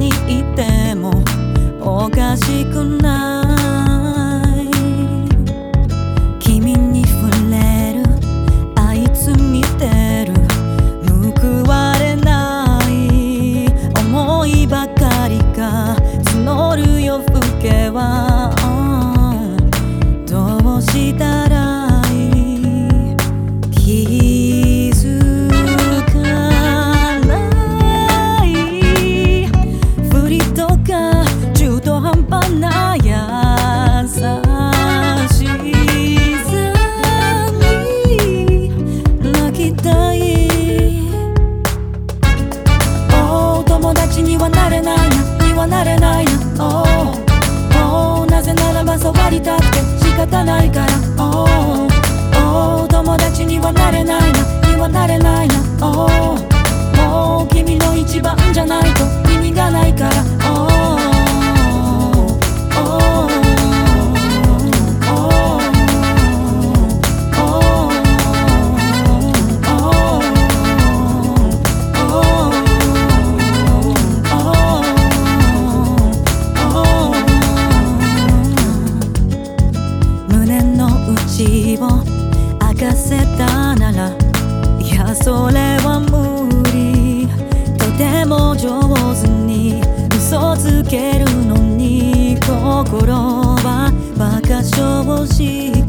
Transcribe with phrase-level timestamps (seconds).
[0.00, 1.12] にいても
[1.78, 3.44] おかしくな
[4.56, 4.70] い。
[6.38, 8.02] 君に触れる。
[8.76, 10.32] あいつ見てる。
[11.38, 13.68] 報われない。
[14.06, 15.94] 思いばかりが
[16.32, 18.29] 募る夜更けは
[82.80, 84.16] かせたなら
[84.80, 87.28] いやそれは無理。
[87.76, 88.80] とても上
[89.20, 89.82] 手に
[90.16, 94.80] 嘘つけるのに心は馬鹿正
[95.26, 95.79] 直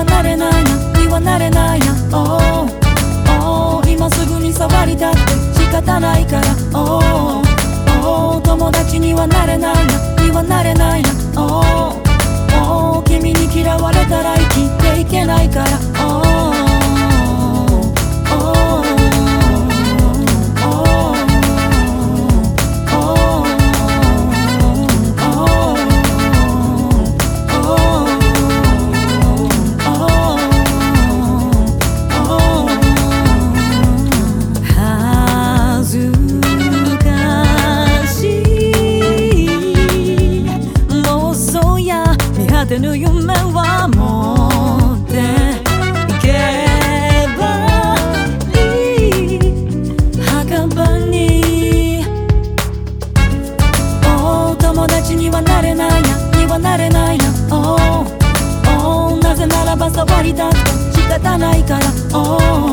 [0.00, 0.98] はなれないな。
[0.98, 1.94] にはなれないな。
[2.12, 2.68] Oh
[3.42, 5.60] Oh 今すぐに触りたくて。
[5.60, 6.46] 仕方ないから。
[6.72, 7.42] Oh
[8.02, 10.24] Oh 友達にはなれないな。
[10.24, 11.10] にはなれないな。
[11.36, 11.99] Oh
[42.70, 45.14] てぬ夢は持って
[46.14, 46.28] いけ
[47.36, 47.96] ば
[48.54, 49.40] いい。
[50.22, 52.04] 墓場に
[54.06, 60.60] お友達にはなれないなにはなれないなおおなぜならば触りたくて
[61.00, 61.86] 仕方ないから
[62.16, 62.69] お